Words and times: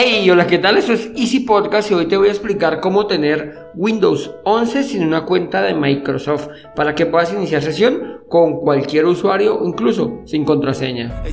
Hey, 0.00 0.30
hola, 0.30 0.46
¿qué 0.46 0.58
tal? 0.58 0.78
Esto 0.78 0.92
es 0.92 1.10
Easy 1.16 1.40
Podcast 1.40 1.90
y 1.90 1.94
hoy 1.94 2.06
te 2.06 2.16
voy 2.16 2.28
a 2.28 2.30
explicar 2.30 2.80
cómo 2.80 3.08
tener 3.08 3.72
Windows 3.74 4.30
11 4.44 4.84
sin 4.84 5.02
una 5.02 5.24
cuenta 5.24 5.60
de 5.60 5.74
Microsoft 5.74 6.46
para 6.76 6.94
que 6.94 7.04
puedas 7.04 7.32
iniciar 7.32 7.62
sesión 7.62 8.20
con 8.28 8.60
cualquier 8.60 9.06
usuario, 9.06 9.60
incluso 9.64 10.20
sin 10.24 10.44
contraseña. 10.44 11.20
They 11.24 11.32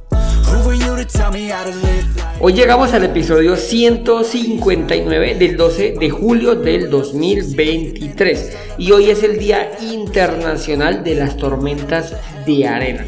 Hoy 2.39 2.53
llegamos 2.53 2.93
al 2.93 3.03
episodio 3.03 3.55
159 3.55 5.33
del 5.33 5.57
12 5.57 5.95
de 5.99 6.09
julio 6.11 6.53
del 6.53 6.91
2023 6.91 8.57
y 8.77 8.91
hoy 8.91 9.09
es 9.09 9.23
el 9.23 9.39
Día 9.39 9.71
Internacional 9.81 11.03
de 11.03 11.15
las 11.15 11.37
Tormentas 11.37 12.13
de 12.45 12.67
Arena. 12.67 13.05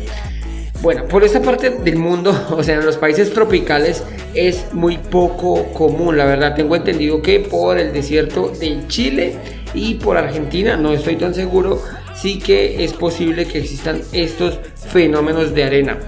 Bueno, 0.81 1.07
por 1.07 1.23
esta 1.23 1.39
parte 1.43 1.69
del 1.69 1.97
mundo, 1.97 2.35
o 2.57 2.63
sea, 2.63 2.79
en 2.79 2.85
los 2.85 2.97
países 2.97 3.31
tropicales 3.31 4.03
es 4.33 4.73
muy 4.73 4.97
poco 4.97 5.65
común, 5.73 6.17
la 6.17 6.25
verdad. 6.25 6.55
Tengo 6.55 6.75
entendido 6.75 7.21
que 7.21 7.41
por 7.41 7.77
el 7.77 7.93
desierto 7.93 8.49
de 8.59 8.87
Chile 8.87 9.35
y 9.75 9.95
por 9.95 10.17
Argentina, 10.17 10.77
no 10.77 10.93
estoy 10.93 11.15
tan 11.17 11.35
seguro, 11.35 11.79
sí 12.15 12.39
que 12.39 12.83
es 12.83 12.93
posible 12.93 13.45
que 13.45 13.59
existan 13.59 14.01
estos 14.13 14.57
fenómenos 14.91 15.53
de 15.53 15.63
arena. 15.63 15.99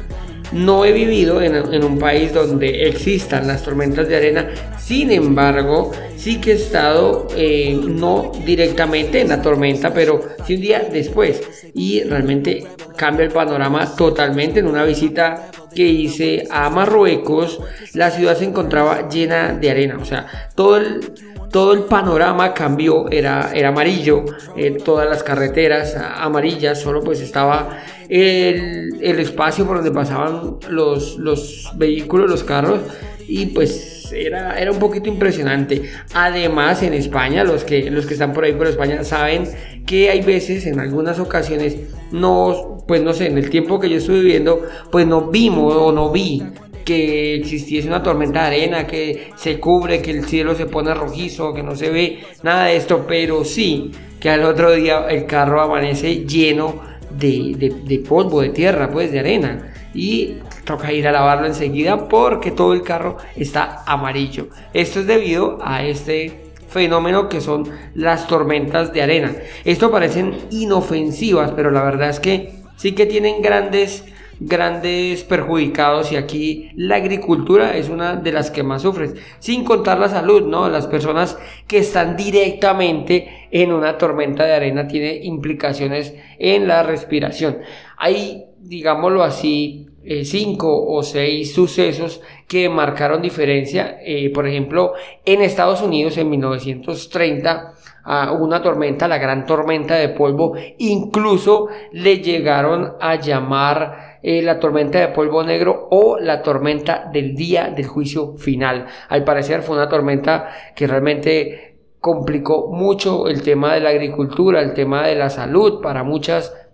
No 0.51 0.85
he 0.85 0.91
vivido 0.91 1.41
en, 1.41 1.83
un 1.83 1.99
país 1.99 2.33
donde 2.33 2.87
existan 2.87 3.47
las 3.47 3.63
tormentas 3.63 4.07
de 4.07 4.15
arena, 4.15 4.49
sin 4.77 5.11
embargo, 5.11 5.91
sí 6.17 6.39
que 6.39 6.51
he 6.51 6.55
estado 6.55 7.27
eh, 7.35 7.79
no 7.83 8.31
directamente 8.45 9.21
en 9.21 9.29
la 9.29 9.41
tormenta, 9.41 9.93
pero 9.93 10.21
sí 10.45 10.55
un 10.55 10.61
día 10.61 10.87
después. 10.91 11.41
Y 11.73 12.03
realmente 12.03 12.67
cambia 12.95 13.25
el 13.25 13.31
panorama 13.31 13.95
totalmente 13.95 14.59
en 14.59 14.67
una 14.67 14.83
visita 14.83 15.49
que 15.75 15.83
hice 15.83 16.47
a 16.49 16.69
Marruecos. 16.69 17.59
La 17.93 18.11
ciudad 18.11 18.37
se 18.37 18.45
encontraba 18.45 19.09
llena 19.09 19.53
de 19.53 19.69
arena, 19.69 19.97
o 20.01 20.05
sea, 20.05 20.25
todo 20.55 20.77
el, 20.77 21.13
todo 21.51 21.73
el 21.73 21.83
panorama 21.83 22.53
cambió, 22.53 23.09
era, 23.09 23.51
era 23.53 23.69
amarillo, 23.69 24.25
eh, 24.55 24.71
todas 24.83 25.07
las 25.09 25.21
carreteras 25.23 25.95
amarillas, 25.95 26.79
solo 26.79 27.03
pues 27.03 27.19
estaba 27.19 27.77
el, 28.09 28.97
el 29.01 29.19
espacio 29.19 29.65
por 29.65 29.77
donde 29.77 29.91
pasaban 29.91 30.57
los, 30.69 31.17
los 31.17 31.71
vehículos, 31.75 32.29
los 32.29 32.43
carros, 32.43 32.79
y 33.27 33.47
pues 33.47 33.94
era, 34.11 34.59
era 34.59 34.71
un 34.71 34.79
poquito 34.79 35.09
impresionante. 35.09 35.83
Además, 36.13 36.83
en 36.83 36.93
España, 36.93 37.43
los 37.43 37.63
que, 37.63 37.89
los 37.91 38.05
que 38.05 38.13
están 38.13 38.33
por 38.33 38.43
ahí 38.43 38.53
por 38.53 38.67
España 38.67 39.03
saben 39.03 39.45
que 39.85 40.09
hay 40.09 40.21
veces, 40.21 40.65
en 40.65 40.79
algunas 40.79 41.19
ocasiones, 41.19 41.77
no, 42.11 42.83
pues 42.87 43.01
no 43.01 43.13
sé, 43.13 43.27
en 43.27 43.37
el 43.37 43.49
tiempo 43.49 43.79
que 43.79 43.89
yo 43.89 43.97
estuve 43.97 44.19
viviendo, 44.21 44.61
pues 44.91 45.05
no 45.07 45.29
vimos 45.29 45.73
o 45.75 45.91
no 45.91 46.11
vi 46.11 46.43
que 46.83 47.35
existiese 47.35 47.87
una 47.87 48.03
tormenta 48.03 48.41
de 48.41 48.47
arena, 48.47 48.85
que 48.85 49.31
se 49.37 49.59
cubre, 49.59 50.01
que 50.03 50.11
el 50.11 50.25
cielo 50.25 50.53
se 50.53 50.67
pone 50.67 50.93
rojizo, 50.93 51.51
que 51.53 51.63
no 51.63 51.75
se 51.75 51.89
ve 51.89 52.19
nada 52.43 52.65
de 52.65 52.75
esto, 52.75 53.05
pero 53.07 53.43
sí 53.43 53.91
que 54.19 54.29
al 54.29 54.43
otro 54.43 54.71
día 54.71 55.07
el 55.09 55.25
carro 55.25 55.61
amanece 55.61 56.25
lleno 56.25 56.79
de, 57.09 57.53
de- 57.57 57.75
de 57.85 57.99
polvo, 57.99 58.41
de 58.41 58.49
tierra, 58.49 58.89
pues 58.91 59.11
de 59.11 59.19
arena. 59.19 59.73
Y 59.95 60.35
toca 60.65 60.91
ir 60.91 61.07
a 61.07 61.11
lavarlo 61.11 61.47
enseguida 61.47 62.07
porque 62.09 62.51
todo 62.51 62.73
el 62.73 62.81
carro 62.81 63.17
está 63.35 63.83
amarillo. 63.85 64.47
Esto 64.73 64.99
es 64.99 65.07
debido 65.07 65.59
a 65.63 65.83
este 65.83 66.45
fenómeno 66.67 67.29
que 67.29 67.39
son 67.39 67.69
las 67.93 68.27
tormentas 68.27 68.91
de 68.91 69.01
arena. 69.01 69.33
Esto 69.63 69.91
parecen 69.91 70.35
inofensivas, 70.49 71.51
pero 71.51 71.71
la 71.71 71.83
verdad 71.83 72.09
es 72.09 72.19
que 72.19 72.55
sí 72.75 72.93
que 72.93 73.05
tienen 73.05 73.41
grandes 73.41 74.03
grandes 74.39 75.23
perjudicados 75.23 76.11
y 76.11 76.17
aquí 76.17 76.71
la 76.75 76.97
agricultura 76.97 77.77
es 77.77 77.89
una 77.89 78.15
de 78.15 78.31
las 78.31 78.51
que 78.51 78.63
más 78.63 78.81
sufre, 78.81 79.13
sin 79.39 79.63
contar 79.63 79.99
la 79.99 80.09
salud, 80.09 80.43
¿no? 80.43 80.69
Las 80.69 80.87
personas 80.87 81.37
que 81.67 81.77
están 81.77 82.17
directamente 82.17 83.47
en 83.51 83.71
una 83.71 83.97
tormenta 83.97 84.43
de 84.43 84.53
arena 84.53 84.87
tiene 84.87 85.15
implicaciones 85.23 86.15
en 86.37 86.67
la 86.67 86.83
respiración. 86.83 87.59
Hay, 87.97 88.45
digámoslo 88.59 89.23
así, 89.23 89.84
eh, 90.05 90.23
cinco 90.23 90.85
o 90.85 91.01
seis 91.01 91.53
sucesos 91.53 92.21
que 92.47 92.69
marcaron 92.69 93.21
diferencia. 93.21 93.97
Eh, 94.05 94.31
por 94.31 94.47
ejemplo, 94.47 94.93
en 95.25 95.41
Estados 95.41 95.81
Unidos 95.81 96.17
en 96.17 96.29
1930 96.29 97.73
a 98.03 98.31
una 98.33 98.61
tormenta, 98.61 99.07
la 99.07 99.17
gran 99.17 99.45
tormenta 99.45 99.95
de 99.95 100.09
polvo, 100.09 100.53
incluso 100.77 101.67
le 101.91 102.19
llegaron 102.19 102.93
a 103.01 103.15
llamar 103.15 104.19
eh, 104.21 104.43
la 104.43 104.59
tormenta 104.59 104.99
de 104.99 105.07
polvo 105.07 105.43
negro 105.43 105.87
o 105.89 106.19
la 106.19 106.41
tormenta 106.43 107.09
del 107.11 107.35
día 107.35 107.71
del 107.75 107.87
juicio 107.87 108.37
final. 108.37 108.85
Al 109.09 109.23
parecer 109.23 109.63
fue 109.63 109.75
una 109.75 109.89
tormenta 109.89 110.49
que 110.75 110.85
realmente 110.85 111.77
complicó 111.99 112.67
mucho 112.71 113.27
el 113.27 113.41
tema 113.41 113.73
de 113.73 113.79
la 113.79 113.89
agricultura, 113.89 114.61
el 114.61 114.73
tema 114.73 115.07
de 115.07 115.15
la 115.15 115.31
salud 115.31 115.81
para 115.81 116.03
muchas 116.03 116.49
personas 116.49 116.64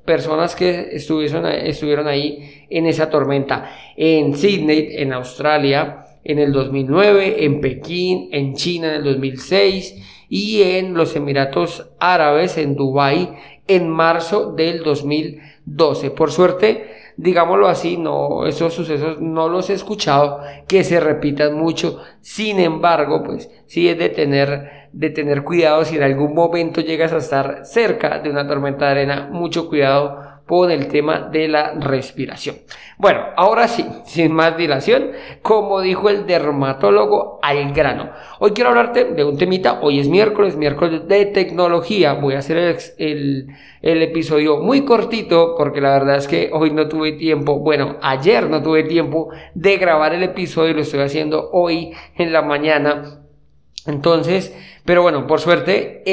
que 0.55 0.89
estuvieron, 0.91 1.45
estuvieron 1.45 2.07
ahí 2.07 2.65
en 2.69 2.85
esa 2.85 3.09
tormenta. 3.09 3.71
En 3.95 4.35
Sydney, 4.35 4.89
en 4.97 5.13
Australia, 5.13 6.05
en 6.23 6.39
el 6.39 6.51
2009, 6.51 7.45
en 7.45 7.61
Pekín, 7.61 8.29
en 8.31 8.53
China 8.53 8.89
en 8.89 8.95
el 8.95 9.03
2006 9.03 10.27
y 10.29 10.61
en 10.61 10.93
los 10.93 11.15
Emiratos 11.15 11.89
Árabes, 11.99 12.57
en 12.57 12.75
Dubái, 12.75 13.29
en 13.67 13.89
marzo 13.89 14.51
del 14.51 14.83
2012. 14.83 16.11
Por 16.11 16.31
suerte, 16.31 16.91
digámoslo 17.17 17.67
así, 17.67 17.97
no, 17.97 18.45
esos 18.45 18.73
sucesos 18.73 19.21
no 19.21 19.47
los 19.47 19.69
he 19.69 19.73
escuchado 19.73 20.39
que 20.67 20.83
se 20.83 20.99
repitan 20.99 21.55
mucho. 21.55 21.99
Sin 22.21 22.59
embargo, 22.59 23.23
pues 23.23 23.49
sí 23.65 23.89
es 23.89 23.97
de 23.97 24.09
tener, 24.09 24.89
de 24.91 25.09
tener 25.09 25.43
cuidado 25.43 25.85
si 25.85 25.97
en 25.97 26.03
algún 26.03 26.33
momento 26.33 26.81
llegas 26.81 27.13
a 27.13 27.17
estar 27.17 27.65
cerca 27.65 28.19
de 28.19 28.29
una 28.29 28.47
tormenta 28.47 28.85
de 28.85 28.91
arena, 28.91 29.29
mucho 29.31 29.69
cuidado 29.69 30.30
con 30.51 30.69
el 30.69 30.89
tema 30.89 31.29
de 31.31 31.47
la 31.47 31.75
respiración. 31.75 32.57
Bueno, 32.97 33.21
ahora 33.37 33.69
sí, 33.69 33.85
sin 34.05 34.33
más 34.33 34.57
dilación, 34.57 35.11
como 35.41 35.79
dijo 35.79 36.09
el 36.09 36.25
dermatólogo, 36.27 37.39
al 37.41 37.71
grano. 37.71 38.09
Hoy 38.39 38.51
quiero 38.51 38.71
hablarte 38.71 39.05
de 39.05 39.23
un 39.23 39.37
temita, 39.37 39.79
hoy 39.81 40.01
es 40.01 40.09
miércoles, 40.09 40.57
miércoles 40.57 41.07
de 41.07 41.27
tecnología, 41.27 42.15
voy 42.15 42.33
a 42.33 42.39
hacer 42.39 42.57
el, 42.97 43.47
el, 43.81 44.01
episodio 44.01 44.57
muy 44.57 44.83
cortito 44.83 45.55
porque 45.57 45.79
la 45.79 45.93
verdad 45.93 46.17
es 46.17 46.27
que 46.27 46.49
hoy 46.51 46.71
no 46.71 46.89
tuve 46.89 47.13
tiempo, 47.13 47.59
bueno, 47.59 47.95
ayer 48.01 48.49
no 48.49 48.61
tuve 48.61 48.83
tiempo 48.83 49.29
de 49.53 49.77
grabar 49.77 50.13
el 50.13 50.23
episodio, 50.23 50.73
lo 50.73 50.81
estoy 50.81 50.99
haciendo 50.99 51.49
hoy 51.53 51.93
en 52.17 52.33
la 52.33 52.41
mañana. 52.41 53.21
Entonces, 53.87 54.53
pero 54.83 55.01
bueno, 55.01 55.27
por 55.27 55.39
suerte, 55.39 56.03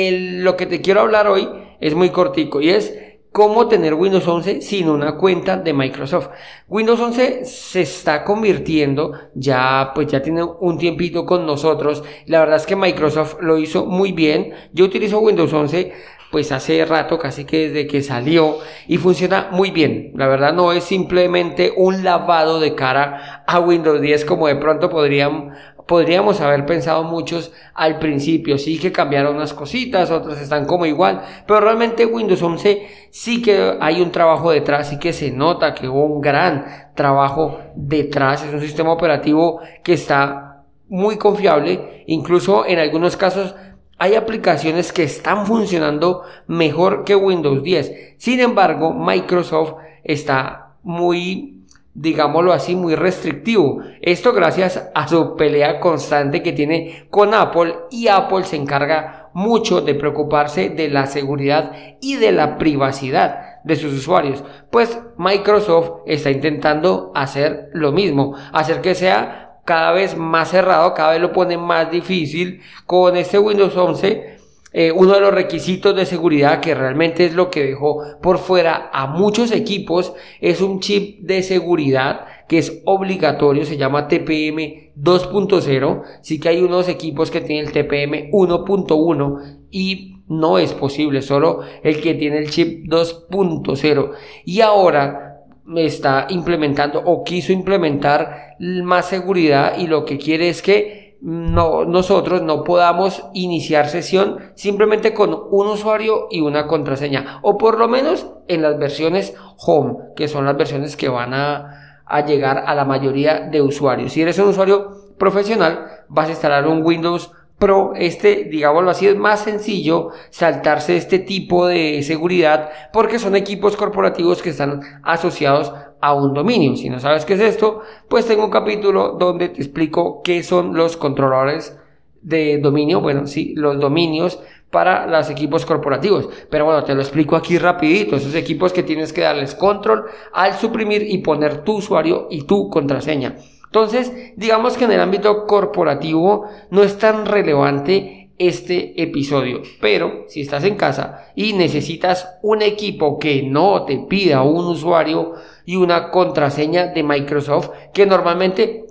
lo 0.41 0.57
que 0.57 0.67
te 0.67 0.81
quiero 0.81 1.01
hablar 1.01 1.27
hoy 1.27 1.49
es 1.81 1.97
muy 1.97 2.11
cortico 2.11 2.61
y 2.61 2.71
es 2.71 3.08
cómo 3.33 3.69
tener 3.69 3.95
Windows 3.95 4.27
11 4.27 4.63
sin 4.63 4.89
una 4.89 5.17
cuenta 5.17 5.57
de 5.57 5.73
Microsoft. 5.73 6.31
Windows 6.69 7.01
11 7.01 7.45
se 7.45 7.83
está 7.83 8.25
convirtiendo, 8.25 9.13
ya 9.35 9.93
pues 9.95 10.09
ya 10.09 10.23
tiene 10.23 10.43
un 10.43 10.79
tiempito 10.79 11.25
con 11.25 11.47
nosotros. 11.47 12.03
La 12.27 12.41
verdad 12.41 12.57
es 12.57 12.67
que 12.67 12.77
Microsoft 12.77 13.37
lo 13.41 13.59
hizo 13.59 13.87
muy 13.87 14.13
bien. 14.13 14.53
Yo 14.73 14.85
utilizo 14.85 15.21
Windows 15.21 15.53
11 15.53 15.93
pues 16.31 16.53
hace 16.53 16.85
rato, 16.85 17.19
casi 17.19 17.45
que 17.45 17.69
desde 17.69 17.87
que 17.87 18.03
salió 18.03 18.59
y 18.87 18.99
funciona 18.99 19.49
muy 19.51 19.71
bien. 19.71 20.13
La 20.15 20.27
verdad 20.27 20.53
no 20.53 20.73
es 20.73 20.85
simplemente 20.85 21.73
un 21.77 22.05
lavado 22.05 22.61
de 22.61 22.75
cara 22.75 23.45
a 23.47 23.61
Windows 23.61 24.01
10 24.01 24.25
como 24.25 24.47
de 24.47 24.57
pronto 24.57 24.91
podrían 24.91 25.55
podríamos 25.89 26.43
haber 26.43 26.67
pensado 26.67 27.03
muchos 27.03 27.51
al 27.75 27.99
principio. 27.99 28.59
Sí 28.59 28.79
que 28.79 28.93
cambiaron 28.93 29.37
unas 29.37 29.55
cositas, 29.55 30.11
otras 30.11 30.39
están 30.39 30.67
como 30.67 30.85
igual, 30.85 31.23
pero 31.47 31.61
realmente 31.61 32.05
Windows 32.05 32.43
11 32.43 33.09
sí 33.11 33.41
que 33.41 33.79
hay 33.81 34.03
un 34.03 34.13
trabajo 34.13 34.51
detrás, 34.51 34.91
sí 34.91 34.99
que 34.99 35.15
se 35.15 35.31
nota 35.31 35.75
que 35.75 35.89
hubo 35.89 36.05
un 36.05 36.21
gran 36.21 36.93
trabajo 36.95 37.59
detrás. 37.75 38.45
Es 38.45 38.53
un 38.53 38.61
sistema 38.61 38.93
operativo 38.93 39.61
que 39.83 39.95
está 39.95 40.67
muy 40.89 41.17
confiable, 41.17 42.05
incluso 42.07 42.67
en 42.67 42.79
algunos 42.79 43.17
casos 43.17 43.55
hay 43.97 44.15
aplicaciones 44.15 44.93
que 44.93 45.05
están 45.05 45.47
funcionando 45.47 46.23
mejor 46.47 47.05
que 47.05 47.17
Windows 47.17 47.63
10. 47.63 48.17
Sin 48.19 48.41
embargo, 48.41 48.93
Microsoft 48.93 49.75
está 50.05 50.75
muy, 50.83 51.58
digámoslo 51.95 52.53
así, 52.53 52.77
muy 52.77 52.95
restrictivo. 52.95 53.81
Esto 54.01 54.33
gracias 54.33 54.89
a 54.95 55.09
su 55.09 55.37
pelea 55.37 55.81
constante 55.81 56.43
que 56.43 56.53
tiene 56.53 57.07
con 57.11 57.35
Apple 57.35 57.75
y 57.91 58.09
Apple 58.09 58.45
se 58.45 58.57
encarga 58.57 59.31
mucho 59.35 59.81
de 59.81 59.95
preocuparse 59.95 60.71
de 60.71 60.89
la 60.89 61.07
seguridad 61.07 61.73
y 62.01 62.17
de 62.17 62.33
la 62.33 62.59
privacidad 62.59 63.63
de 63.65 63.77
sus 63.77 63.93
usuarios. 63.93 64.43
Pues 64.71 64.99
Microsoft 65.17 66.03
está 66.07 66.31
intentando 66.31 67.13
hacer 67.15 67.71
lo 67.73 67.93
mismo, 67.93 68.35
hacer 68.53 68.81
que 68.81 68.95
sea 68.95 69.61
cada 69.65 69.93
vez 69.93 70.17
más 70.17 70.49
cerrado, 70.49 70.95
cada 70.95 71.13
vez 71.13 71.21
lo 71.21 71.33
pone 71.33 71.59
más 71.59 71.91
difícil. 71.91 72.63
Con 72.87 73.17
este 73.17 73.39
Windows 73.39 73.77
11 73.77 74.38
eh, 74.73 74.93
uno 74.93 75.15
de 75.15 75.21
los 75.21 75.33
requisitos 75.33 75.97
de 75.97 76.05
seguridad 76.05 76.61
que 76.61 76.75
realmente 76.75 77.25
es 77.25 77.35
lo 77.35 77.51
que 77.51 77.65
dejó 77.65 78.03
por 78.21 78.39
fuera 78.39 78.91
a 78.93 79.07
muchos 79.07 79.51
equipos 79.53 80.13
es 80.41 80.61
un 80.61 80.81
chip 80.81 81.21
de 81.21 81.43
seguridad 81.43 82.27
que 82.49 82.59
es 82.59 82.83
obligatorio, 82.85 83.65
se 83.65 83.77
llama 83.77 84.09
TPM 84.09 84.93
2.0, 84.97 86.03
sí 86.23 86.41
que 86.41 86.49
hay 86.49 86.63
unos 86.63 86.89
equipos 86.89 87.31
que 87.31 87.43
tienen 87.43 87.67
el 87.67 87.73
TPM 87.73 88.31
1.1 88.31 89.59
y 89.71 90.17
no 90.29 90.59
es 90.59 90.73
posible, 90.73 91.23
solo 91.23 91.61
el 91.83 92.01
que 92.01 92.15
tiene 92.15 92.39
el 92.39 92.51
chip 92.51 92.87
2.0 92.87 94.11
y 94.45 94.61
ahora 94.61 95.45
está 95.77 96.27
implementando 96.31 97.03
o 97.05 97.25
quiso 97.25 97.53
implementar 97.53 98.57
más 98.59 99.09
seguridad 99.09 99.79
y 99.79 99.87
lo 99.87 100.05
que 100.05 100.19
quiere 100.19 100.49
es 100.49 100.63
que 100.63 101.08
no, 101.21 101.85
nosotros 101.85 102.43
no 102.43 102.63
podamos 102.63 103.25
iniciar 103.35 103.89
sesión 103.89 104.53
simplemente 104.55 105.15
con 105.15 105.37
un 105.51 105.67
usuario 105.67 106.29
y 106.31 106.41
una 106.41 106.67
contraseña, 106.67 107.41
o 107.43 107.59
por 107.59 107.79
lo 107.79 107.89
menos 107.89 108.29
en 108.47 108.63
las 108.63 108.79
versiones 108.79 109.35
home, 109.59 109.97
que 110.17 110.29
son 110.29 110.45
las 110.45 110.57
versiones 110.57 110.97
que 110.97 111.09
van 111.09 111.35
a, 111.35 112.03
a 112.07 112.25
llegar 112.25 112.65
a 112.67 112.75
la 112.75 112.85
mayoría 112.85 113.41
de 113.41 113.61
usuarios. 113.61 114.13
Si 114.13 114.23
eres 114.23 114.39
un 114.39 114.49
usuario 114.49 115.15
profesional, 115.19 116.05
vas 116.09 116.29
a 116.29 116.33
instalar 116.33 116.67
un 116.67 116.85
Windows 116.85 117.33
Pro, 117.59 117.93
este, 117.97 118.45
digámoslo 118.45 118.91
así, 118.91 119.09
es 119.09 119.17
más 119.17 119.41
sencillo 119.41 120.11
saltarse 120.31 120.97
este 120.97 121.19
tipo 121.19 121.67
de 121.67 122.05
seguridad 122.05 122.71
porque 122.93 123.19
son 123.19 123.35
equipos 123.35 123.77
corporativos 123.77 124.43
que 124.43 124.51
están 124.51 124.81
asociados 125.03 125.73
a 126.01 126.15
un 126.15 126.35
dominio. 126.35 126.77
Si 126.77 126.89
no 126.89 127.01
sabes 127.01 127.25
qué 127.25 127.35
es 127.35 127.41
esto, 127.41 127.81
pues 128.09 128.27
tengo 128.27 128.45
un 128.45 128.51
capítulo 128.51 129.17
donde 129.19 129.49
te 129.49 129.61
explico 129.61 130.23
qué 130.23 130.43
son 130.43 130.75
los 130.75 130.97
controladores 130.97 131.79
de 132.23 132.59
dominio, 132.59 133.01
bueno, 133.01 133.27
sí, 133.27 133.55
los 133.57 133.79
dominios 133.79 134.41
para 134.71 135.07
los 135.07 135.31
equipos 135.31 135.65
corporativos. 135.65 136.29
Pero 136.51 136.65
bueno, 136.65 136.85
te 136.85 136.95
lo 136.95 137.01
explico 137.01 137.37
aquí 137.37 137.59
rapidito, 137.59 138.17
esos 138.17 138.35
equipos 138.35 138.73
que 138.73 138.83
tienes 138.83 139.13
que 139.13 139.23
darles 139.23 139.55
control 139.55 140.05
al 140.33 140.55
suprimir 140.55 141.03
y 141.03 141.19
poner 141.19 141.65
tu 141.65 141.77
usuario 141.77 142.27
y 142.31 142.43
tu 142.43 142.69
contraseña. 142.69 143.37
Entonces, 143.65 144.13
digamos 144.37 144.77
que 144.77 144.85
en 144.85 144.93
el 144.93 145.01
ámbito 145.01 145.47
corporativo 145.47 146.47
no 146.71 146.83
es 146.83 146.99
tan 146.99 147.27
relevante 147.27 148.18
este 148.39 149.03
episodio, 149.03 149.63
pero 149.81 150.25
si 150.29 150.43
estás 150.43 150.65
en 150.65 150.77
casa 150.77 151.33
y 151.35 151.53
necesitas 151.53 152.39
un 152.43 152.63
equipo 152.63 153.19
que 153.19 153.43
no 153.43 153.85
te 153.85 153.99
pida 153.99 154.43
un 154.43 154.67
usuario 154.67 155.35
y 155.65 155.77
una 155.77 156.11
contraseña 156.11 156.89
de 156.89 157.03
Microsoft, 157.03 157.71
que 157.93 158.07
normalmente, 158.07 158.87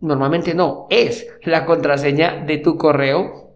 normalmente 0.00 0.54
no, 0.54 0.86
es 0.90 1.26
la 1.44 1.64
contraseña 1.64 2.44
de 2.46 2.58
tu 2.58 2.76
correo, 2.76 3.49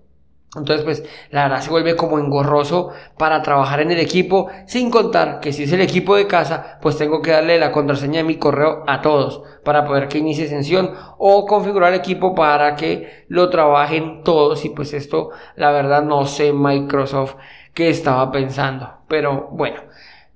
entonces, 0.56 0.84
pues 0.84 1.04
la 1.30 1.44
verdad 1.44 1.60
se 1.60 1.70
vuelve 1.70 1.96
como 1.96 2.18
engorroso 2.18 2.90
para 3.18 3.42
trabajar 3.42 3.80
en 3.80 3.90
el 3.90 3.98
equipo, 3.98 4.48
sin 4.66 4.90
contar 4.90 5.40
que 5.40 5.52
si 5.52 5.64
es 5.64 5.72
el 5.72 5.80
equipo 5.80 6.16
de 6.16 6.26
casa, 6.26 6.78
pues 6.80 6.96
tengo 6.96 7.22
que 7.22 7.32
darle 7.32 7.58
la 7.58 7.72
contraseña 7.72 8.18
de 8.18 8.24
mi 8.24 8.36
correo 8.36 8.84
a 8.86 9.00
todos 9.00 9.42
para 9.64 9.84
poder 9.84 10.08
que 10.08 10.18
inicie 10.18 10.48
sesión 10.48 10.92
o 11.18 11.46
configurar 11.46 11.92
el 11.92 11.98
equipo 11.98 12.34
para 12.34 12.76
que 12.76 13.24
lo 13.28 13.50
trabajen 13.50 14.22
todos. 14.22 14.64
Y 14.64 14.70
pues 14.70 14.92
esto, 14.94 15.30
la 15.56 15.72
verdad, 15.72 16.02
no 16.04 16.26
sé 16.26 16.52
Microsoft 16.52 17.34
qué 17.72 17.88
estaba 17.88 18.30
pensando. 18.30 18.88
Pero 19.08 19.48
bueno, 19.52 19.80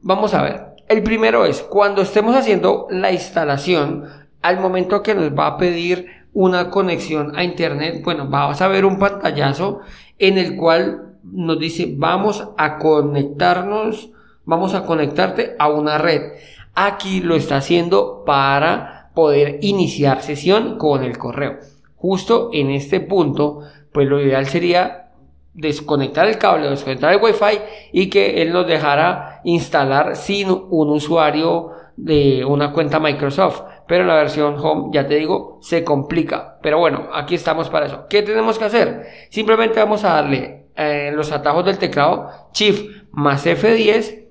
vamos 0.00 0.34
a 0.34 0.42
ver. 0.42 0.68
El 0.88 1.02
primero 1.02 1.44
es 1.44 1.62
cuando 1.62 2.02
estemos 2.02 2.34
haciendo 2.34 2.86
la 2.90 3.12
instalación, 3.12 4.06
al 4.40 4.60
momento 4.60 5.02
que 5.02 5.14
nos 5.14 5.36
va 5.36 5.46
a 5.46 5.56
pedir 5.58 6.17
una 6.32 6.70
conexión 6.70 7.36
a 7.36 7.44
internet, 7.44 8.02
bueno, 8.04 8.28
vas 8.28 8.60
a 8.62 8.68
ver 8.68 8.84
un 8.84 8.98
pantallazo 8.98 9.80
en 10.18 10.38
el 10.38 10.56
cual 10.56 11.16
nos 11.22 11.58
dice 11.58 11.94
vamos 11.96 12.48
a 12.56 12.78
conectarnos, 12.78 14.10
vamos 14.44 14.74
a 14.74 14.84
conectarte 14.84 15.56
a 15.58 15.68
una 15.68 15.98
red. 15.98 16.32
Aquí 16.74 17.20
lo 17.20 17.34
está 17.34 17.56
haciendo 17.56 18.22
para 18.24 19.10
poder 19.14 19.58
iniciar 19.62 20.22
sesión 20.22 20.78
con 20.78 21.02
el 21.02 21.18
correo. 21.18 21.58
Justo 21.96 22.50
en 22.52 22.70
este 22.70 23.00
punto, 23.00 23.62
pues 23.92 24.06
lo 24.08 24.20
ideal 24.20 24.46
sería 24.46 25.08
desconectar 25.54 26.28
el 26.28 26.38
cable, 26.38 26.70
desconectar 26.70 27.12
el 27.12 27.20
wifi 27.20 27.58
y 27.92 28.08
que 28.08 28.42
él 28.42 28.52
nos 28.52 28.66
dejara 28.66 29.40
instalar 29.42 30.14
sin 30.14 30.50
un 30.50 30.90
usuario 30.90 31.72
de 31.96 32.44
una 32.44 32.72
cuenta 32.72 33.00
Microsoft 33.00 33.62
pero 33.88 34.04
la 34.04 34.14
versión 34.14 34.56
home, 34.58 34.90
ya 34.92 35.08
te 35.08 35.16
digo, 35.16 35.58
se 35.62 35.82
complica. 35.82 36.58
Pero 36.62 36.78
bueno, 36.78 37.08
aquí 37.12 37.34
estamos 37.34 37.70
para 37.70 37.86
eso. 37.86 38.06
¿Qué 38.08 38.22
tenemos 38.22 38.58
que 38.58 38.66
hacer? 38.66 39.06
Simplemente 39.30 39.80
vamos 39.80 40.04
a 40.04 40.12
darle 40.12 40.66
eh, 40.76 41.10
los 41.14 41.32
atajos 41.32 41.64
del 41.64 41.78
teclado 41.78 42.28
Shift 42.52 42.84
más 43.12 43.46
F10 43.46 44.26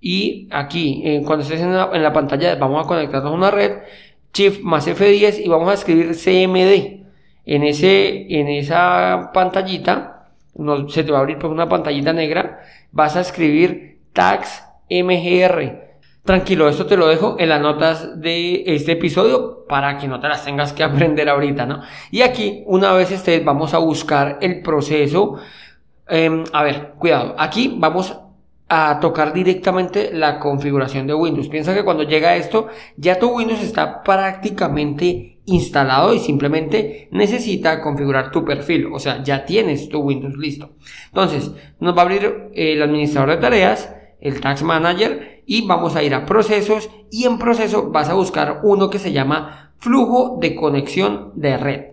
y 0.00 0.46
aquí, 0.52 1.02
eh, 1.04 1.22
cuando 1.24 1.42
estés 1.42 1.60
en 1.60 1.72
la, 1.74 2.12
pantalla, 2.12 2.54
vamos 2.56 2.84
a 2.84 2.86
conectarnos 2.86 3.32
a 3.32 3.34
una 3.34 3.50
red, 3.50 3.78
Shift 4.34 4.60
más 4.60 4.86
F10 4.86 5.42
y 5.42 5.48
vamos 5.48 5.70
a 5.70 5.74
escribir 5.74 6.14
CMD. 6.14 6.98
En, 7.46 7.62
ese, 7.62 8.26
en 8.38 8.48
esa 8.48 9.30
pantallita, 9.32 10.28
se 10.88 11.02
te 11.02 11.10
va 11.10 11.18
a 11.18 11.20
abrir 11.22 11.38
por 11.38 11.50
una 11.50 11.66
pantallita 11.66 12.12
negra, 12.12 12.60
vas 12.92 13.16
a 13.16 13.22
escribir 13.22 14.00
tags 14.12 14.62
MGR 14.90 15.87
Tranquilo, 16.28 16.68
esto 16.68 16.84
te 16.84 16.98
lo 16.98 17.06
dejo 17.06 17.36
en 17.38 17.48
las 17.48 17.58
notas 17.58 18.20
de 18.20 18.62
este 18.66 18.92
episodio 18.92 19.64
para 19.66 19.96
que 19.96 20.06
no 20.06 20.20
te 20.20 20.28
las 20.28 20.44
tengas 20.44 20.74
que 20.74 20.84
aprender 20.84 21.26
ahorita, 21.26 21.64
¿no? 21.64 21.80
Y 22.10 22.20
aquí, 22.20 22.64
una 22.66 22.92
vez 22.92 23.10
estés, 23.10 23.42
vamos 23.42 23.72
a 23.72 23.78
buscar 23.78 24.36
el 24.42 24.60
proceso. 24.60 25.36
Em, 26.06 26.44
a 26.52 26.62
ver, 26.64 26.92
cuidado, 26.98 27.34
aquí 27.38 27.74
vamos 27.78 28.14
a 28.68 28.98
tocar 29.00 29.32
directamente 29.32 30.10
la 30.12 30.38
configuración 30.38 31.06
de 31.06 31.14
Windows. 31.14 31.48
Piensa 31.48 31.74
que 31.74 31.82
cuando 31.82 32.02
llega 32.02 32.36
esto, 32.36 32.68
ya 32.98 33.18
tu 33.18 33.34
Windows 33.34 33.62
está 33.62 34.02
prácticamente 34.02 35.38
instalado 35.46 36.12
y 36.12 36.18
simplemente 36.18 37.08
necesita 37.10 37.80
configurar 37.80 38.30
tu 38.30 38.44
perfil. 38.44 38.90
O 38.92 38.98
sea, 38.98 39.22
ya 39.22 39.46
tienes 39.46 39.88
tu 39.88 40.00
Windows 40.00 40.36
listo. 40.36 40.72
Entonces, 41.06 41.52
nos 41.80 41.96
va 41.96 42.02
a 42.02 42.04
abrir 42.04 42.50
el 42.52 42.82
administrador 42.82 43.30
de 43.30 43.36
tareas, 43.38 43.94
el 44.20 44.42
Tax 44.42 44.62
Manager 44.62 45.37
y 45.48 45.66
vamos 45.66 45.96
a 45.96 46.02
ir 46.02 46.14
a 46.14 46.26
procesos 46.26 46.90
y 47.10 47.24
en 47.24 47.38
proceso 47.38 47.90
vas 47.90 48.10
a 48.10 48.14
buscar 48.14 48.60
uno 48.62 48.90
que 48.90 48.98
se 48.98 49.12
llama 49.12 49.72
flujo 49.78 50.36
de 50.40 50.54
conexión 50.54 51.32
de 51.36 51.56
red. 51.56 51.84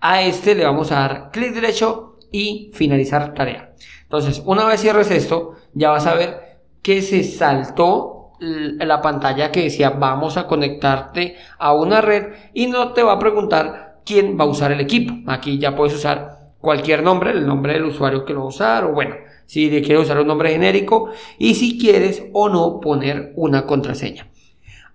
A 0.00 0.22
este 0.22 0.56
le 0.56 0.64
vamos 0.64 0.90
a 0.90 0.96
dar 0.96 1.30
clic 1.30 1.54
derecho 1.54 2.18
y 2.32 2.72
finalizar 2.74 3.32
tarea. 3.32 3.72
Entonces, 4.02 4.42
una 4.44 4.66
vez 4.66 4.80
cierres 4.80 5.12
esto, 5.12 5.54
ya 5.74 5.90
vas 5.90 6.06
a 6.08 6.14
ver 6.14 6.58
que 6.82 7.02
se 7.02 7.22
saltó 7.22 8.32
la 8.40 9.00
pantalla 9.00 9.52
que 9.52 9.62
decía 9.62 9.90
vamos 9.90 10.36
a 10.36 10.48
conectarte 10.48 11.36
a 11.58 11.72
una 11.72 12.00
red 12.00 12.34
y 12.52 12.66
no 12.66 12.92
te 12.92 13.04
va 13.04 13.12
a 13.12 13.18
preguntar 13.20 14.00
quién 14.04 14.36
va 14.38 14.42
a 14.42 14.48
usar 14.48 14.72
el 14.72 14.80
equipo. 14.80 15.14
Aquí 15.30 15.58
ya 15.58 15.76
puedes 15.76 15.94
usar 15.94 16.48
cualquier 16.60 17.04
nombre, 17.04 17.30
el 17.30 17.46
nombre 17.46 17.74
del 17.74 17.84
usuario 17.84 18.24
que 18.24 18.32
lo 18.32 18.40
va 18.40 18.46
a 18.46 18.48
usar 18.48 18.84
o 18.84 18.92
bueno, 18.92 19.14
si 19.46 19.68
quieres 19.82 20.04
usar 20.04 20.20
un 20.20 20.26
nombre 20.26 20.50
genérico 20.50 21.10
y 21.38 21.54
si 21.54 21.78
quieres 21.78 22.24
o 22.32 22.48
no 22.48 22.80
poner 22.80 23.32
una 23.36 23.66
contraseña. 23.66 24.28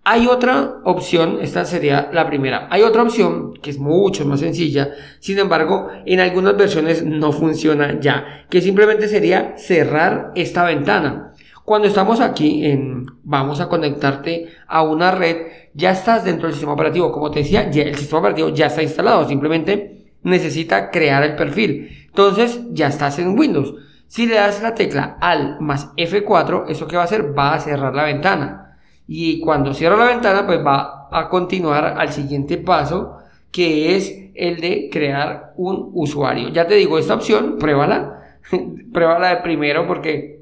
Hay 0.03 0.27
otra 0.27 0.77
opción, 0.85 1.39
esta 1.41 1.65
sería 1.65 2.09
la 2.11 2.25
primera. 2.25 2.67
Hay 2.71 2.81
otra 2.81 3.03
opción 3.03 3.53
que 3.61 3.69
es 3.69 3.77
mucho 3.77 4.25
más 4.25 4.39
sencilla, 4.39 4.91
sin 5.19 5.37
embargo, 5.37 5.89
en 6.05 6.19
algunas 6.19 6.57
versiones 6.57 7.05
no 7.05 7.31
funciona 7.31 7.99
ya, 7.99 8.45
que 8.49 8.61
simplemente 8.61 9.07
sería 9.07 9.55
cerrar 9.57 10.31
esta 10.35 10.63
ventana. 10.63 11.33
Cuando 11.63 11.87
estamos 11.87 12.21
aquí 12.21 12.65
en 12.65 13.05
vamos 13.23 13.59
a 13.59 13.69
conectarte 13.69 14.47
a 14.67 14.81
una 14.81 15.11
red, 15.11 15.37
ya 15.75 15.91
estás 15.91 16.25
dentro 16.25 16.47
del 16.47 16.53
sistema 16.53 16.73
operativo. 16.73 17.11
Como 17.11 17.29
te 17.29 17.39
decía, 17.39 17.69
ya 17.69 17.83
el 17.83 17.95
sistema 17.95 18.21
operativo 18.21 18.49
ya 18.49 18.65
está 18.65 18.81
instalado, 18.81 19.27
simplemente 19.27 20.13
necesita 20.23 20.89
crear 20.89 21.21
el 21.23 21.35
perfil. 21.35 22.07
Entonces, 22.07 22.61
ya 22.71 22.87
estás 22.87 23.19
en 23.19 23.37
Windows. 23.37 23.75
Si 24.09 24.25
le 24.25 24.35
das 24.35 24.63
la 24.63 24.73
tecla 24.73 25.17
al 25.21 25.61
más 25.61 25.95
F4, 25.95 26.65
¿eso 26.67 26.87
que 26.87 26.95
va 26.95 27.03
a 27.03 27.05
hacer? 27.05 27.37
Va 27.37 27.53
a 27.53 27.59
cerrar 27.59 27.93
la 27.93 28.05
ventana. 28.05 28.79
Y 29.07 29.39
cuando 29.39 29.71
cierra 29.75 29.97
la 29.97 30.07
ventana, 30.07 30.47
pues 30.47 30.65
va 30.65 31.07
a 31.11 31.29
continuar 31.29 31.85
al 31.95 32.11
siguiente 32.11 32.57
paso, 32.57 33.19
que 33.51 33.95
es 33.95 34.31
el 34.33 34.59
de 34.61 34.89
crear 34.91 35.53
un 35.57 35.91
usuario. 35.93 36.49
Ya 36.49 36.65
te 36.65 36.73
digo, 36.73 36.97
esta 36.97 37.13
opción, 37.13 37.57
pruébala. 37.59 38.39
pruébala 38.93 39.29
de 39.29 39.37
primero 39.43 39.85
porque 39.85 40.41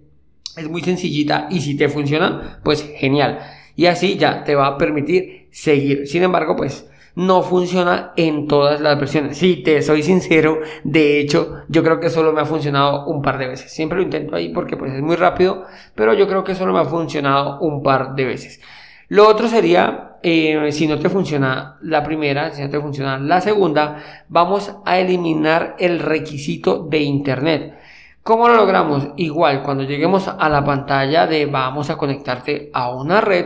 es 0.56 0.70
muy 0.70 0.82
sencillita 0.82 1.48
y 1.52 1.60
si 1.60 1.76
te 1.76 1.90
funciona, 1.90 2.62
pues 2.64 2.90
genial. 2.96 3.40
Y 3.76 3.88
así 3.88 4.16
ya 4.16 4.46
te 4.46 4.56
va 4.56 4.68
a 4.68 4.78
permitir 4.78 5.50
seguir. 5.52 6.08
Sin 6.08 6.24
embargo, 6.24 6.56
pues 6.56 6.90
no 7.18 7.42
funciona 7.42 8.12
en 8.16 8.48
todas 8.48 8.80
las 8.80 9.00
versiones. 9.00 9.40
Si 9.40 9.64
te 9.64 9.82
soy 9.82 10.04
sincero, 10.04 10.60
de 10.84 11.20
hecho, 11.20 11.64
yo 11.68 11.84
creo 11.84 12.00
que 12.00 12.12
solo 12.12 12.32
me 12.32 12.42
ha 12.42 12.46
funcionado 12.46 13.08
un 13.08 13.24
par 13.24 13.40
de 13.40 13.48
veces. 13.48 13.72
Siempre 13.72 13.98
lo 13.98 14.04
intento 14.04 14.36
ahí 14.36 14.50
porque 14.50 14.78
pues 14.78 14.94
es 14.94 15.02
muy 15.02 15.16
rápido, 15.16 15.66
pero 15.96 16.14
yo 16.14 16.28
creo 16.28 16.44
que 16.44 16.54
solo 16.54 16.74
me 16.74 16.80
ha 16.80 16.86
funcionado 16.86 17.60
un 17.60 17.82
par 17.82 18.14
de 18.14 18.26
veces. 18.26 18.62
Lo 19.08 19.28
otro 19.28 19.48
sería, 19.48 20.18
eh, 20.22 20.72
si 20.72 20.86
no 20.86 21.00
te 21.00 21.10
funciona 21.10 21.80
la 21.82 22.04
primera, 22.04 22.52
si 22.52 22.62
no 22.62 22.70
te 22.70 22.80
funciona 22.80 23.18
la 23.18 23.42
segunda, 23.42 23.98
vamos 24.30 24.76
a 24.86 25.00
eliminar 25.00 25.76
el 25.80 25.98
requisito 25.98 26.84
de 26.84 27.00
internet. 27.00 27.80
¿Cómo 28.22 28.48
lo 28.48 28.54
logramos? 28.58 29.08
Igual, 29.16 29.64
cuando 29.64 29.86
lleguemos 29.86 30.28
a 30.28 30.50
la 30.50 30.64
pantalla 30.64 31.26
de 31.26 31.48
vamos 31.48 31.90
a 31.90 31.98
conectarte 31.98 32.70
a 32.74 32.92
una 32.92 33.22
red, 33.22 33.46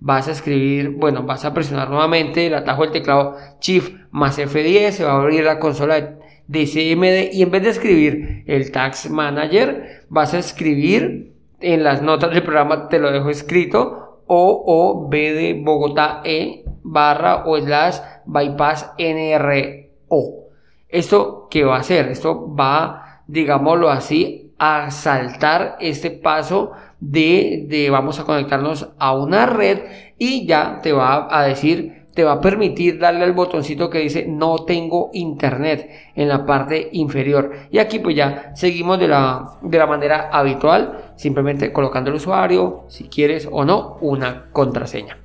vas 0.00 0.28
a 0.28 0.32
escribir, 0.32 0.90
bueno, 0.90 1.22
vas 1.22 1.44
a 1.44 1.54
presionar 1.54 1.90
nuevamente 1.90 2.46
el 2.46 2.54
atajo 2.54 2.82
del 2.82 2.92
teclado 2.92 3.36
Shift 3.60 3.92
más 4.10 4.38
F10, 4.38 4.90
se 4.90 5.04
va 5.04 5.12
a 5.12 5.20
abrir 5.20 5.44
la 5.44 5.58
consola 5.58 6.16
de 6.46 6.64
CMD 6.64 7.32
y 7.32 7.42
en 7.42 7.50
vez 7.50 7.62
de 7.62 7.70
escribir 7.70 8.44
el 8.46 8.72
Tax 8.72 9.10
Manager, 9.10 10.04
vas 10.08 10.34
a 10.34 10.38
escribir 10.38 11.32
en 11.60 11.84
las 11.84 12.02
notas 12.02 12.30
del 12.30 12.42
programa, 12.42 12.88
te 12.88 12.98
lo 12.98 13.12
dejo 13.12 13.30
escrito, 13.30 14.22
o 14.26 15.08
B 15.08 15.32
de 15.32 15.60
Bogotá 15.62 16.22
E 16.24 16.64
barra 16.82 17.44
o 17.46 17.58
slash 17.58 17.98
bypass 18.26 18.92
NRO. 18.98 20.48
¿Esto 20.88 21.48
qué 21.50 21.64
va 21.64 21.76
a 21.76 21.80
hacer? 21.80 22.08
Esto 22.08 22.54
va 22.54 23.10
digámoslo 23.30 23.90
así, 23.90 24.52
a 24.58 24.90
saltar 24.90 25.76
este 25.80 26.10
paso 26.10 26.72
de, 27.00 27.66
de 27.68 27.90
vamos 27.90 28.20
a 28.20 28.24
conectarnos 28.24 28.90
a 28.98 29.14
una 29.14 29.46
red 29.46 29.80
y 30.18 30.46
ya 30.46 30.80
te 30.82 30.92
va 30.92 31.28
a 31.30 31.44
decir, 31.44 32.00
te 32.14 32.24
va 32.24 32.32
a 32.32 32.40
permitir 32.40 32.98
darle 32.98 33.24
al 33.24 33.32
botoncito 33.32 33.88
que 33.88 34.00
dice 34.00 34.26
no 34.28 34.64
tengo 34.64 35.10
internet 35.12 35.88
en 36.14 36.28
la 36.28 36.44
parte 36.44 36.90
inferior. 36.92 37.52
Y 37.70 37.78
aquí 37.78 37.98
pues 37.98 38.16
ya 38.16 38.52
seguimos 38.54 38.98
de 38.98 39.08
la, 39.08 39.58
de 39.62 39.78
la 39.78 39.86
manera 39.86 40.28
habitual, 40.32 41.12
simplemente 41.16 41.72
colocando 41.72 42.10
el 42.10 42.16
usuario, 42.16 42.84
si 42.88 43.04
quieres 43.04 43.48
o 43.50 43.64
no, 43.64 43.96
una 44.00 44.50
contraseña. 44.52 45.18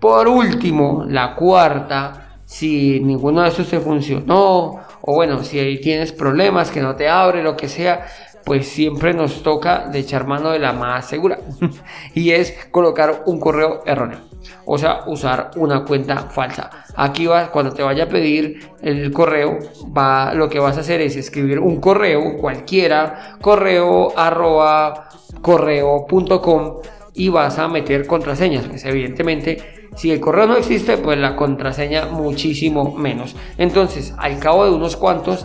Por 0.00 0.28
último, 0.28 1.04
la 1.08 1.34
cuarta, 1.34 2.38
si 2.44 3.00
ninguno 3.00 3.42
de 3.42 3.48
estos 3.48 3.68
te 3.68 3.80
funcionó 3.80 4.80
o 5.00 5.14
bueno, 5.14 5.42
si 5.42 5.58
ahí 5.58 5.80
tienes 5.80 6.12
problemas, 6.12 6.70
que 6.70 6.82
no 6.82 6.94
te 6.94 7.08
abre, 7.08 7.42
lo 7.42 7.56
que 7.56 7.68
sea, 7.68 8.06
pues 8.48 8.66
siempre 8.66 9.12
nos 9.12 9.42
toca 9.42 9.88
de 9.88 9.98
echar 9.98 10.26
mano 10.26 10.50
de 10.52 10.58
la 10.58 10.72
más 10.72 11.06
segura. 11.06 11.38
y 12.14 12.30
es 12.30 12.54
colocar 12.70 13.24
un 13.26 13.38
correo 13.38 13.82
erróneo. 13.84 14.20
O 14.64 14.78
sea, 14.78 15.02
usar 15.06 15.50
una 15.56 15.84
cuenta 15.84 16.16
falsa. 16.30 16.70
Aquí 16.96 17.26
vas, 17.26 17.50
cuando 17.50 17.74
te 17.74 17.82
vaya 17.82 18.04
a 18.04 18.08
pedir 18.08 18.70
el 18.80 19.12
correo, 19.12 19.58
va, 19.94 20.32
lo 20.32 20.48
que 20.48 20.58
vas 20.60 20.78
a 20.78 20.80
hacer 20.80 21.02
es 21.02 21.16
escribir 21.16 21.58
un 21.58 21.78
correo 21.78 22.38
cualquiera, 22.38 23.36
correo 23.42 24.18
arroba 24.18 25.10
correo.com 25.42 26.76
y 27.12 27.28
vas 27.28 27.58
a 27.58 27.68
meter 27.68 28.06
contraseñas. 28.06 28.64
Pues 28.64 28.82
evidentemente 28.86 29.90
si 29.94 30.10
el 30.10 30.20
correo 30.20 30.46
no 30.46 30.56
existe, 30.56 30.96
pues 30.96 31.18
la 31.18 31.36
contraseña 31.36 32.06
muchísimo 32.06 32.94
menos. 32.94 33.36
Entonces, 33.58 34.14
al 34.16 34.38
cabo 34.38 34.64
de 34.64 34.70
unos 34.70 34.96
cuantos 34.96 35.44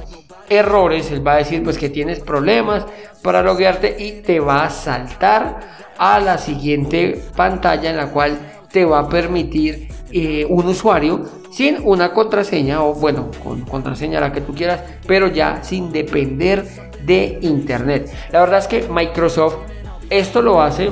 errores, 0.50 1.12
él 1.12 1.26
va 1.26 1.34
a 1.34 1.38
decir 1.38 1.64
pues 1.64 1.78
que 1.78 1.90
tienes 1.90 2.20
problemas 2.20 2.86
para 3.22 3.42
loguearte 3.42 3.96
y 3.98 4.22
te 4.22 4.40
va 4.40 4.66
a 4.66 4.70
saltar 4.70 5.60
a 5.98 6.20
la 6.20 6.38
siguiente 6.38 7.22
pantalla 7.36 7.90
en 7.90 7.98
la 7.98 8.08
cual 8.08 8.38
te 8.72 8.86
va 8.86 9.00
a 9.00 9.10
permitir 9.10 9.88
eh, 10.12 10.46
un 10.50 10.68
usuario 10.68 11.24
sin 11.52 11.78
una 11.84 12.12
contraseña 12.12 12.84
o 12.84 12.94
bueno, 12.94 13.30
con 13.44 13.62
contraseña 13.62 14.20
la 14.20 14.32
que 14.32 14.42
tú 14.42 14.54
quieras, 14.54 14.82
pero 15.08 15.28
ya 15.28 15.64
sin 15.64 15.92
depender 15.92 16.66
de 17.06 17.38
internet. 17.42 18.12
La 18.32 18.40
verdad 18.42 18.60
es 18.60 18.68
que 18.68 18.88
Microsoft 18.90 19.58
esto 20.10 20.42
lo 20.42 20.62
hace 20.62 20.92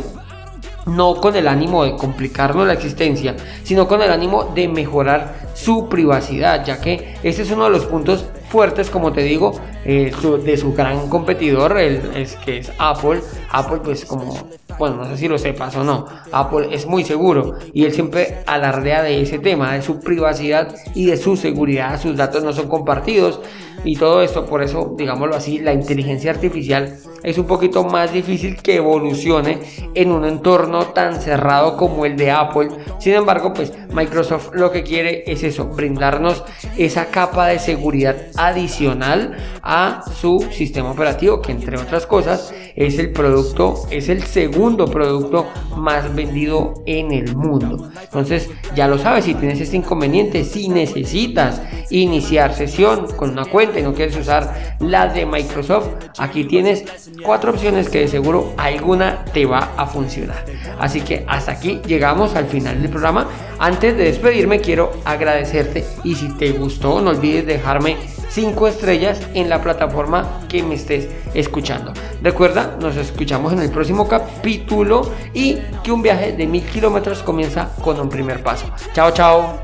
no 0.85 1.15
con 1.15 1.35
el 1.35 1.47
ánimo 1.47 1.83
de 1.83 1.95
complicarnos 1.95 2.65
la 2.65 2.73
existencia, 2.73 3.35
sino 3.63 3.87
con 3.87 4.01
el 4.01 4.11
ánimo 4.11 4.51
de 4.55 4.67
mejorar 4.67 5.35
su 5.53 5.87
privacidad, 5.89 6.65
ya 6.65 6.81
que 6.81 7.15
ese 7.23 7.43
es 7.43 7.51
uno 7.51 7.65
de 7.65 7.71
los 7.71 7.85
puntos 7.85 8.25
fuertes, 8.51 8.89
como 8.89 9.13
te 9.13 9.21
digo, 9.21 9.59
eh, 9.85 10.11
de 10.43 10.57
su 10.57 10.73
gran 10.73 11.07
competidor, 11.07 11.77
el, 11.77 12.11
es, 12.15 12.35
que 12.35 12.57
es 12.57 12.71
Apple. 12.77 13.21
Apple, 13.49 13.79
pues 13.83 14.05
como, 14.05 14.37
bueno, 14.77 14.97
no 14.97 15.05
sé 15.05 15.17
si 15.17 15.27
lo 15.27 15.37
sepas 15.37 15.75
o 15.75 15.83
no, 15.83 16.05
Apple 16.31 16.69
es 16.71 16.85
muy 16.85 17.03
seguro 17.03 17.55
y 17.73 17.85
él 17.85 17.93
siempre 17.93 18.43
alardea 18.45 19.01
de 19.03 19.21
ese 19.21 19.39
tema, 19.39 19.73
de 19.73 19.81
su 19.81 19.99
privacidad 19.99 20.75
y 20.95 21.05
de 21.05 21.17
su 21.17 21.35
seguridad, 21.37 22.01
sus 22.01 22.17
datos 22.17 22.43
no 22.43 22.53
son 22.53 22.67
compartidos 22.67 23.39
y 23.83 23.95
todo 23.95 24.21
esto, 24.21 24.45
por 24.45 24.61
eso, 24.61 24.93
digámoslo 24.95 25.35
así, 25.35 25.59
la 25.59 25.73
inteligencia 25.73 26.31
artificial 26.31 26.97
es 27.23 27.37
un 27.37 27.45
poquito 27.45 27.83
más 27.83 28.13
difícil 28.13 28.61
que 28.61 28.75
evolucione 28.75 29.59
en 29.93 30.11
un 30.11 30.25
entorno 30.25 30.87
tan 30.87 31.19
cerrado 31.19 31.77
como 31.77 32.05
el 32.05 32.15
de 32.15 32.31
Apple. 32.31 32.69
Sin 32.99 33.13
embargo, 33.13 33.53
pues 33.53 33.73
Microsoft 33.91 34.51
lo 34.53 34.71
que 34.71 34.83
quiere 34.83 35.23
es 35.25 35.43
eso, 35.43 35.65
brindarnos 35.65 36.43
esa 36.77 37.07
capa 37.07 37.47
de 37.47 37.59
seguridad 37.59 38.15
adicional 38.37 39.35
a 39.61 40.03
su 40.19 40.47
sistema 40.51 40.91
operativo, 40.91 41.41
que 41.41 41.51
entre 41.51 41.77
otras 41.77 42.05
cosas 42.05 42.53
es 42.75 42.99
el 42.99 43.11
producto, 43.11 43.85
es 43.89 44.09
el 44.09 44.23
segundo 44.23 44.85
producto 44.85 45.47
más 45.75 46.13
vendido 46.13 46.83
en 46.85 47.11
el 47.11 47.35
mundo. 47.35 47.89
Entonces, 48.01 48.49
ya 48.75 48.87
lo 48.87 48.97
sabes, 48.97 49.25
si 49.25 49.33
tienes 49.35 49.59
este 49.59 49.77
inconveniente, 49.77 50.43
si 50.43 50.69
necesitas 50.69 51.61
iniciar 51.89 52.53
sesión 52.53 53.07
con 53.15 53.31
una 53.31 53.45
cuenta 53.45 53.79
y 53.79 53.83
no 53.83 53.93
quieres 53.93 54.15
usar 54.17 54.77
la 54.79 55.07
de 55.07 55.25
Microsoft, 55.25 55.87
aquí 56.17 56.45
tienes 56.45 56.85
cuatro 57.23 57.51
opciones 57.51 57.89
que 57.89 57.99
de 57.99 58.07
seguro 58.07 58.53
alguna 58.57 59.25
te 59.25 59.45
va 59.45 59.71
a 59.77 59.85
funcionar. 59.85 60.45
Así 60.79 61.01
que 61.01 61.25
hasta 61.27 61.51
aquí 61.51 61.81
llegamos 61.85 62.35
al 62.35 62.45
final 62.45 62.81
del 62.81 62.89
programa. 62.89 63.27
Antes 63.59 63.95
de 63.97 64.05
despedirme 64.05 64.61
quiero 64.61 64.91
agradecerte 65.05 65.85
y 66.03 66.15
si 66.15 66.29
te 66.37 66.51
gustó 66.51 67.01
no 67.01 67.11
olvides 67.11 67.45
dejarme 67.45 67.97
5 68.31 68.67
estrellas 68.67 69.19
en 69.33 69.49
la 69.49 69.61
plataforma 69.61 70.39
que 70.47 70.63
me 70.63 70.75
estés 70.75 71.09
escuchando. 71.33 71.91
Recuerda, 72.23 72.77
nos 72.79 72.95
escuchamos 72.95 73.51
en 73.51 73.59
el 73.59 73.69
próximo 73.69 74.07
capítulo 74.07 75.01
y 75.33 75.57
que 75.83 75.91
un 75.91 76.01
viaje 76.01 76.31
de 76.31 76.47
mil 76.47 76.63
kilómetros 76.63 77.23
comienza 77.23 77.75
con 77.83 77.99
un 77.99 78.07
primer 78.07 78.41
paso. 78.41 78.67
Chao, 78.93 79.11
chao. 79.11 79.59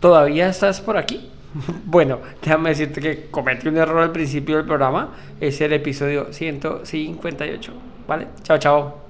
¿Todavía 0.00 0.48
estás 0.48 0.80
por 0.80 0.96
aquí? 0.96 1.30
Bueno, 1.84 2.18
déjame 2.42 2.70
decirte 2.70 3.00
que 3.00 3.30
cometí 3.30 3.68
un 3.68 3.76
error 3.76 3.98
al 4.02 4.12
principio 4.12 4.56
del 4.56 4.66
programa. 4.66 5.10
Es 5.40 5.60
el 5.60 5.72
episodio 5.72 6.32
158. 6.32 7.72
¿Vale? 8.06 8.28
Chao, 8.42 8.58
chao. 8.58 9.09